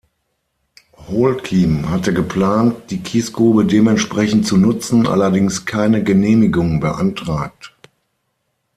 Holcim 0.97 1.87
hatte 1.91 2.11
geplant, 2.11 2.89
die 2.89 3.01
Kiesgrube 3.03 3.65
dementsprechend 3.65 4.47
zu 4.47 4.57
nutzen, 4.57 5.05
allerdings 5.05 5.67
keine 5.67 6.03
Genehmigung 6.03 6.79
beantragt. 6.79 7.75